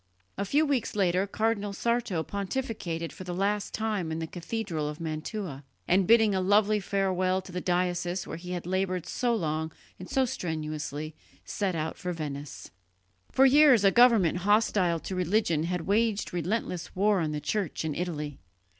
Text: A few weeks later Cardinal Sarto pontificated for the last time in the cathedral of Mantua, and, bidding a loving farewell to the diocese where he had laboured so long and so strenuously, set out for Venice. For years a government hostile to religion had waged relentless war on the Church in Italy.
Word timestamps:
A 0.35 0.45
few 0.45 0.65
weeks 0.65 0.95
later 0.95 1.27
Cardinal 1.27 1.73
Sarto 1.73 2.23
pontificated 2.23 3.11
for 3.11 3.23
the 3.23 3.35
last 3.35 3.71
time 3.71 4.11
in 4.11 4.17
the 4.17 4.25
cathedral 4.25 4.89
of 4.89 4.99
Mantua, 4.99 5.63
and, 5.87 6.07
bidding 6.07 6.33
a 6.33 6.41
loving 6.41 6.81
farewell 6.81 7.39
to 7.43 7.51
the 7.51 7.61
diocese 7.61 8.25
where 8.25 8.37
he 8.37 8.53
had 8.53 8.65
laboured 8.65 9.05
so 9.05 9.35
long 9.35 9.71
and 9.99 10.09
so 10.09 10.25
strenuously, 10.25 11.13
set 11.45 11.75
out 11.75 11.97
for 11.99 12.13
Venice. 12.13 12.71
For 13.31 13.45
years 13.45 13.83
a 13.83 13.91
government 13.91 14.39
hostile 14.39 14.99
to 15.01 15.13
religion 15.15 15.65
had 15.65 15.81
waged 15.81 16.33
relentless 16.33 16.95
war 16.95 17.19
on 17.19 17.31
the 17.31 17.39
Church 17.39 17.85
in 17.85 17.93
Italy. 17.93 18.39